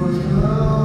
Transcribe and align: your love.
your 0.00 0.10
love. 0.40 0.77